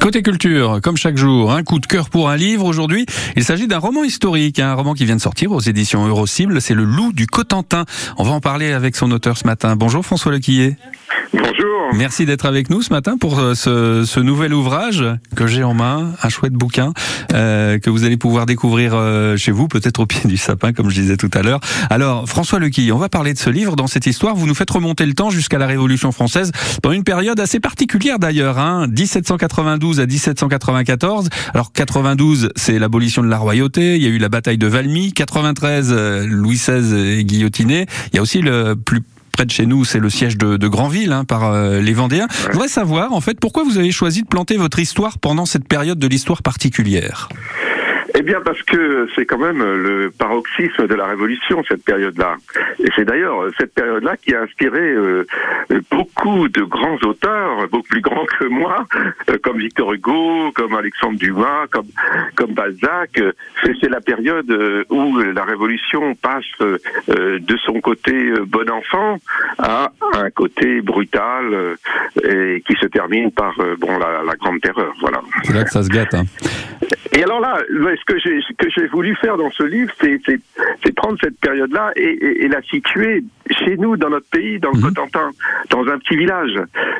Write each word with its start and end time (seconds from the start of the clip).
Côté 0.00 0.22
culture, 0.22 0.80
comme 0.82 0.96
chaque 0.96 1.16
jour, 1.16 1.52
un 1.52 1.62
coup 1.62 1.78
de 1.78 1.86
cœur 1.86 2.10
pour 2.10 2.28
un 2.28 2.36
livre. 2.36 2.64
Aujourd'hui, 2.64 3.06
il 3.36 3.44
s'agit 3.44 3.66
d'un 3.66 3.78
roman 3.78 4.04
historique, 4.04 4.58
un 4.58 4.74
roman 4.74 4.94
qui 4.94 5.04
vient 5.04 5.16
de 5.16 5.20
sortir 5.20 5.52
aux 5.52 5.60
éditions 5.60 6.06
Eurocible. 6.06 6.60
C'est 6.60 6.74
Le 6.74 6.84
Loup 6.84 7.12
du 7.12 7.26
Cotentin. 7.26 7.84
On 8.16 8.24
va 8.24 8.32
en 8.32 8.40
parler 8.40 8.72
avec 8.72 8.96
son 8.96 9.10
auteur 9.10 9.38
ce 9.38 9.46
matin. 9.46 9.76
Bonjour 9.76 10.04
François 10.04 10.32
Lequillet. 10.32 10.76
Bonjour. 11.36 11.76
Merci 11.94 12.24
d'être 12.24 12.46
avec 12.46 12.70
nous 12.70 12.80
ce 12.80 12.92
matin 12.92 13.18
pour 13.18 13.38
euh, 13.38 13.54
ce, 13.54 14.04
ce 14.06 14.20
nouvel 14.20 14.54
ouvrage 14.54 15.04
que 15.34 15.46
j'ai 15.46 15.62
en 15.62 15.74
main, 15.74 16.12
un 16.22 16.28
chouette 16.30 16.54
bouquin 16.54 16.94
euh, 17.34 17.78
que 17.78 17.90
vous 17.90 18.04
allez 18.04 18.16
pouvoir 18.16 18.46
découvrir 18.46 18.92
euh, 18.94 19.36
chez 19.36 19.52
vous, 19.52 19.68
peut-être 19.68 20.00
au 20.00 20.06
pied 20.06 20.20
du 20.24 20.36
sapin, 20.36 20.72
comme 20.72 20.88
je 20.88 21.00
disais 21.00 21.16
tout 21.16 21.30
à 21.34 21.42
l'heure. 21.42 21.60
Alors, 21.90 22.28
François 22.28 22.58
Lequillet, 22.58 22.92
on 22.92 22.98
va 22.98 23.08
parler 23.08 23.34
de 23.34 23.38
ce 23.38 23.50
livre. 23.50 23.76
Dans 23.76 23.86
cette 23.86 24.06
histoire, 24.06 24.34
vous 24.34 24.46
nous 24.46 24.54
faites 24.54 24.70
remonter 24.70 25.04
le 25.04 25.12
temps 25.12 25.30
jusqu'à 25.30 25.58
la 25.58 25.66
Révolution 25.66 26.10
française, 26.10 26.52
dans 26.82 26.92
une 26.92 27.04
période 27.04 27.38
assez 27.38 27.60
particulière 27.60 28.18
d'ailleurs, 28.18 28.58
hein, 28.58 28.86
1792 28.88 30.00
à 30.00 30.06
1794. 30.06 31.28
Alors, 31.52 31.72
92, 31.72 32.50
c'est 32.56 32.78
l'abolition 32.78 33.22
de 33.22 33.28
la 33.28 33.38
royauté. 33.38 33.96
Il 33.96 34.02
y 34.02 34.06
a 34.06 34.10
eu 34.10 34.18
la 34.18 34.28
bataille 34.28 34.58
de 34.58 34.66
Valmy. 34.66 35.12
93, 35.12 35.92
euh, 35.92 36.26
Louis 36.26 36.56
XVI 36.56 37.18
est 37.18 37.24
guillotiné. 37.24 37.86
Il 38.12 38.16
y 38.16 38.18
a 38.18 38.22
aussi 38.22 38.40
le 38.40 38.74
plus 38.74 39.02
près 39.36 39.44
de 39.44 39.50
chez 39.50 39.66
nous, 39.66 39.84
c'est 39.84 39.98
le 39.98 40.08
siège 40.08 40.38
de, 40.38 40.56
de 40.56 40.66
Granville 40.66 41.12
hein, 41.12 41.24
par 41.24 41.44
euh, 41.44 41.82
les 41.82 41.92
Vendéens. 41.92 42.26
Je 42.46 42.52
voudrais 42.52 42.68
savoir, 42.68 43.12
en 43.12 43.20
fait, 43.20 43.38
pourquoi 43.38 43.64
vous 43.64 43.76
avez 43.76 43.92
choisi 43.92 44.22
de 44.22 44.26
planter 44.26 44.56
votre 44.56 44.78
histoire 44.78 45.18
pendant 45.18 45.44
cette 45.44 45.68
période 45.68 45.98
de 45.98 46.06
l'histoire 46.06 46.42
particulière? 46.42 47.28
Eh 48.18 48.22
bien, 48.22 48.40
parce 48.42 48.62
que 48.62 49.06
c'est 49.14 49.26
quand 49.26 49.36
même 49.36 49.58
le 49.58 50.10
paroxysme 50.10 50.86
de 50.86 50.94
la 50.94 51.04
Révolution, 51.04 51.62
cette 51.68 51.84
période-là. 51.84 52.36
Et 52.78 52.88
c'est 52.96 53.04
d'ailleurs 53.04 53.50
cette 53.58 53.74
période-là 53.74 54.16
qui 54.16 54.34
a 54.34 54.40
inspiré 54.40 54.80
euh, 54.80 55.26
beaucoup 55.90 56.48
de 56.48 56.62
grands 56.62 56.96
auteurs, 57.04 57.68
beaucoup 57.68 57.88
plus 57.88 58.00
grands 58.00 58.24
que 58.24 58.44
moi, 58.46 58.86
euh, 59.28 59.36
comme 59.42 59.58
Victor 59.58 59.92
Hugo, 59.92 60.50
comme 60.54 60.74
Alexandre 60.74 61.18
Dumas, 61.18 61.66
comme, 61.70 61.88
comme 62.36 62.54
Balzac. 62.54 63.20
C'est 63.62 63.90
la 63.90 64.00
période 64.00 64.50
euh, 64.50 64.84
où 64.88 65.18
la 65.18 65.44
Révolution 65.44 66.14
passe 66.14 66.44
de 67.08 67.56
son 67.58 67.80
côté 67.82 68.32
bon 68.46 68.70
enfant 68.70 69.18
à 69.58 69.92
un 70.14 70.30
côté 70.30 70.80
brutal 70.80 71.76
et 72.22 72.62
qui 72.66 72.74
se 72.80 72.86
termine 72.86 73.30
par 73.30 73.54
bon 73.78 73.98
la, 73.98 74.22
la 74.24 74.34
grande 74.36 74.60
terreur. 74.60 74.94
Voilà. 75.00 75.20
C'est 75.42 75.52
là 75.52 75.64
que 75.64 75.70
ça 75.70 75.82
se 75.82 75.88
gâte. 75.90 76.14
Hein. 76.14 76.24
Et 77.16 77.22
alors 77.24 77.40
là, 77.40 77.56
ce 77.68 78.04
que 78.12 78.18
j'ai 78.18 78.40
ce 78.42 78.52
que 78.58 78.68
j'ai 78.76 78.86
voulu 78.88 79.16
faire 79.16 79.38
dans 79.38 79.50
ce 79.50 79.62
livre, 79.62 79.90
c'est 80.00 80.20
c'est 80.26 80.38
c'est 80.84 80.94
prendre 80.94 81.16
cette 81.22 81.38
période-là 81.40 81.92
et, 81.96 82.02
et, 82.02 82.44
et 82.44 82.48
la 82.48 82.60
situer 82.62 83.24
chez 83.64 83.76
nous, 83.78 83.96
dans 83.96 84.10
notre 84.10 84.28
pays, 84.28 84.58
dans 84.60 84.70
le 84.70 84.76
Mhm. 84.78 84.82
Cotentin, 84.92 85.30
dans 85.70 85.80
un 85.86 85.98
petit 85.98 86.16
village. 86.16 86.50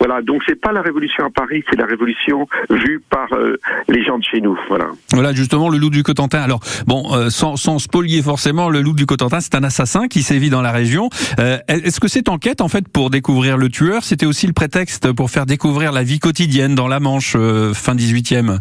Voilà. 0.00 0.20
Donc 0.22 0.42
c'est 0.46 0.60
pas 0.60 0.72
la 0.72 0.82
révolution 0.82 1.24
à 1.24 1.30
Paris, 1.30 1.62
c'est 1.70 1.78
la 1.78 1.86
révolution 1.86 2.48
vue 2.70 3.00
par 3.08 3.32
euh, 3.34 3.56
les 3.88 4.02
gens 4.04 4.18
de 4.18 4.24
chez 4.24 4.40
nous. 4.40 4.58
Voilà. 4.68 4.88
Voilà, 5.12 5.32
justement, 5.32 5.68
le 5.68 5.78
loup 5.78 5.90
du 5.90 6.02
Cotentin. 6.02 6.40
Alors, 6.40 6.60
bon, 6.88 7.14
euh, 7.14 7.30
sans, 7.30 7.56
sans 7.56 7.78
spolier 7.78 8.20
forcément, 8.22 8.68
le 8.68 8.80
loup 8.80 8.94
du 8.94 9.06
Cotentin, 9.06 9.38
c'est 9.40 9.54
un 9.54 9.62
assassin 9.62 10.08
qui 10.08 10.22
sévit 10.22 10.50
dans 10.50 10.62
la 10.62 10.72
région. 10.72 11.08
Euh, 11.38 11.58
Est-ce 11.68 12.00
que 12.00 12.08
cette 12.08 12.28
enquête, 12.28 12.60
en 12.62 12.68
fait, 12.68 12.88
pour 12.88 13.10
découvrir 13.10 13.56
le 13.56 13.68
tueur, 13.68 14.02
c'était 14.02 14.26
aussi 14.26 14.48
le 14.48 14.54
prétexte 14.54 15.12
pour 15.12 15.30
faire 15.30 15.46
découvrir 15.46 15.92
la 15.92 16.02
vie 16.02 16.18
quotidienne 16.18 16.74
dans 16.74 16.88
la 16.88 16.98
Manche, 16.98 17.36
fin 17.74 17.94
18e 17.94 18.58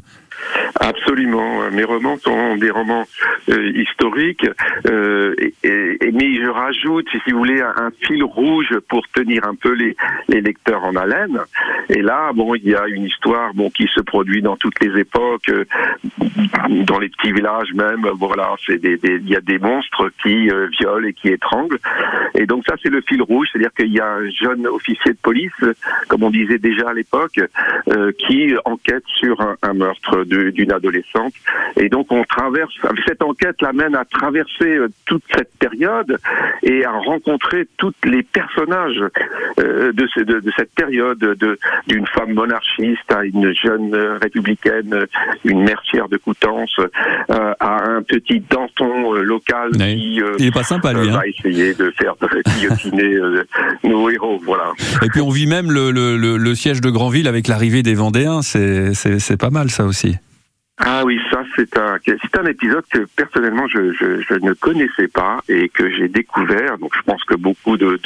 Absolument. 0.80 1.70
Mes 1.72 1.84
romans 1.84 2.18
sont 2.18 2.56
des 2.56 2.70
romans 2.72 3.06
euh, 3.50 3.72
historiques, 3.76 4.48
euh, 4.90 5.36
et, 5.38 5.54
et- 5.64 6.12
mais 6.14 6.36
je 6.36 6.48
rajoute, 6.50 7.08
si 7.26 7.32
vous 7.32 7.40
voulez, 7.40 7.62
un, 7.62 7.90
fil 8.02 8.24
rouge 8.24 8.74
pour 8.88 9.06
tenir 9.10 9.46
un 9.46 9.56
peu 9.56 9.74
les, 9.74 9.96
les 10.30 10.42
lecteurs 10.42 10.84
en 10.86 10.96
haleine. 10.96 11.38
Et 11.90 12.02
là, 12.02 12.32
bon, 12.34 12.56
il 12.56 12.68
y 12.70 12.76
a 12.76 12.88
une 12.88 13.04
histoire, 13.04 13.54
bon, 13.54 13.70
qui 13.70 13.88
se 13.94 14.00
produit 14.00 14.42
dans 14.42 14.56
toutes 14.56 14.80
les 14.84 14.98
époques, 15.00 15.50
euh, 15.50 15.66
dans 16.86 17.00
les 17.00 17.10
petits 17.10 17.34
villages 17.34 17.74
même. 17.74 18.08
Voilà, 18.18 18.56
c'est 18.66 18.78
des, 18.80 18.98
des- 18.98 19.18
il 19.22 19.30
y 19.30 19.36
a 19.36 19.42
des 19.42 19.60
monstres 19.60 20.10
qui 20.22 20.50
euh, 20.50 20.68
violent 20.80 21.06
et 21.08 21.14
qui 21.14 21.28
étranglent. 21.30 21.80
Et 22.36 22.46
donc 22.46 22.64
ça, 22.68 22.76
c'est 22.82 22.90
le 22.90 23.02
fil 23.02 23.22
rouge, 23.22 23.50
c'est-à-dire 23.52 23.74
qu'il 23.78 23.94
y 23.94 24.00
a 24.00 24.08
un 24.08 24.30
jeune 24.30 24.66
officier 24.68 25.12
de 25.12 25.18
police, 25.22 25.52
comme 26.08 26.24
on 26.24 26.30
disait 26.30 26.58
déjà 26.58 26.90
à 26.90 26.94
l'époque, 26.94 27.40
qui 28.18 28.54
enquête 28.66 29.04
sur 29.08 29.40
un, 29.62 29.74
meurtre 29.74 30.24
d'une 30.26 30.72
adolescente. 30.80 31.34
Et 31.80 31.90
donc 31.90 32.08
on 32.12 32.24
traverse, 32.24 32.74
cette 33.08 33.22
enquête 33.22 33.62
l'amène 33.62 33.96
à 33.96 34.06
traverser 34.06 34.72
euh, 34.78 34.88
toute 35.06 35.24
cette 35.36 35.52
période 35.60 36.18
et 36.64 36.84
à 36.86 36.92
rencontrer 36.92 37.68
tous 37.78 37.94
les 38.04 38.24
personnages 38.24 39.04
euh, 39.60 39.92
de, 39.94 40.08
ce- 40.14 40.22
de- 40.32 40.40
de 40.40 40.52
cette 40.58 40.74
période, 40.74 41.20
de- 41.20 41.58
d'une 41.88 42.08
femme 42.08 42.34
monarchiste 42.34 43.10
à 43.12 43.24
une 43.26 43.54
jeune 43.54 43.94
euh, 43.94 44.18
républicaine, 44.22 45.06
une 45.46 45.64
mercière 45.64 46.08
de 46.10 46.18
Coutances, 46.18 46.80
à 47.30 47.84
un 47.90 48.02
petit 48.04 48.40
Danton 48.50 49.14
local 49.14 49.72
qui 49.72 50.22
Il 50.40 50.46
est 50.48 50.52
pas 50.54 50.64
sympa, 50.64 50.94
lui. 50.94 51.10
Hein. 51.10 51.18
va 51.20 51.28
essayer 51.28 51.74
de 51.74 51.92
faire 52.00 52.16
guillotiner 52.58 53.16
nos 53.84 54.10
héros. 54.10 54.40
Voilà. 54.44 54.72
Et 55.04 55.10
puis, 55.10 55.22
on 55.22 55.30
vit 55.30 55.48
même 55.48 55.72
le, 55.72 55.92
le, 55.92 56.18
le, 56.18 56.38
le 56.38 56.56
siège 56.56 56.82
de 56.82 56.90
Granville 56.90 57.28
avec 57.28 57.48
l'arrivée 57.48 57.84
des 57.84 57.94
Vendéens. 57.96 58.42
C'est 58.42 59.38
pas 59.40 59.50
mal, 59.50 59.70
ça 59.70 59.86
aussi. 59.86 60.16
Ah 60.82 61.04
oui, 61.06 61.20
ça 61.30 61.44
c'est 61.56 61.78
un 61.78 61.98
c'est 62.06 62.40
un 62.40 62.46
épisode 62.46 62.86
que 62.90 63.06
personnellement 63.18 63.68
je, 63.68 63.92
je, 63.92 64.34
ne 64.36 64.54
connaissais 64.54 65.10
pas 65.10 65.42
et 65.50 65.68
que 65.68 65.90
j'ai 65.90 66.08
découvert. 66.08 66.78
Donc 66.78 66.92
je 66.96 67.02
pense 67.02 67.22
que 67.26 67.36
beaucoup 67.36 67.76
de, 67.76 68.00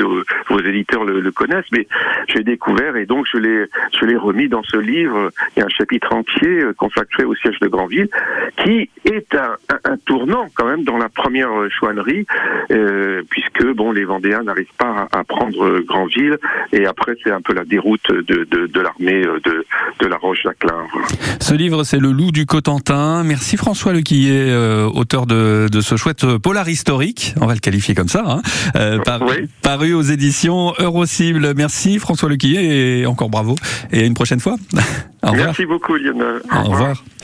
vos 0.50 0.60
éditeurs 0.60 1.04
le, 1.04 1.32
connaissent, 1.32 1.72
mais 1.72 1.88
j'ai 2.28 2.44
découvert 2.44 2.96
et 2.96 3.06
donc 3.06 3.28
je 3.32 3.38
l'ai 3.38 3.66
je 4.00 4.06
l'ai 4.06 4.16
remis 4.16 4.50
dans 4.50 4.64
ce 4.64 4.78
livre. 4.78 5.30
Il 5.56 5.60
y 5.60 5.62
a 5.62 5.66
un 5.66 5.70
chapitre 5.70 6.14
entier 6.14 6.64
euh, 6.64 6.74
consacré 6.74 7.24
au 7.26 7.36
siège 7.36 7.60
de 7.60 7.68
Granville, 7.68 8.10
qui 8.58 8.90
est 9.06 9.36
un, 9.36 9.56
un, 9.86 9.98
tournant 10.06 10.48
quand 10.56 10.66
même 10.66 10.84
dans 10.84 10.98
la 10.98 11.10
première 11.10 11.52
chouannerie, 11.70 12.26
euh, 12.72 13.22
puisque 13.30 13.66
bon 13.74 13.92
les 13.92 14.04
Vendéens 14.04 14.44
n'arrivent 14.44 14.66
pas 14.80 15.08
à, 15.12 15.24
prendre 15.24 15.80
Granville 15.82 16.38
et 16.72 16.86
après 16.88 17.14
c'est 17.24 17.32
un 17.32 17.42
peu 17.42 17.54
la 17.54 17.66
déroute 17.66 18.12
de, 18.12 18.44
de, 18.44 18.82
l'armée 18.82 19.26
euh, 19.26 19.40
de, 19.44 19.66
de 20.00 20.08
la 20.08 20.18
Roche-Jacquelin. 20.18 20.88
Ce 21.40 21.54
livre, 21.54 21.84
c'est 21.84 22.00
Le 22.00 22.12
Loup 22.12 22.32
du 22.32 22.46
Cotentin. 22.64 23.24
Merci 23.26 23.58
François 23.58 23.92
Lequillet, 23.92 24.32
euh, 24.50 24.88
auteur 24.90 25.26
de, 25.26 25.68
de 25.70 25.82
ce 25.82 25.98
chouette 25.98 26.26
polar 26.38 26.70
historique, 26.70 27.36
on 27.42 27.46
va 27.46 27.54
le 27.56 27.60
qualifier 27.60 27.94
comme 27.94 28.08
ça, 28.08 28.24
hein, 28.26 28.42
euh, 28.78 29.00
par- 29.00 29.22
Oui. 29.22 29.50
paru 29.62 29.94
aux 29.94 30.02
éditions 30.02 30.74
Eurocible. 30.80 31.54
Merci 31.58 32.00
François 32.00 32.30
Lequillet 32.30 33.00
et 33.02 33.06
encore 33.06 33.30
bravo. 33.30 33.56
Et 33.92 34.00
à 34.04 34.06
une 34.06 34.14
prochaine 34.14 34.40
fois. 34.40 34.56
Au 35.24 35.32
revoir. 35.32 35.48
Merci 35.48 35.66
beaucoup 35.66 35.96
Lionel. 35.96 36.42
Au 36.54 36.70
revoir. 36.70 37.04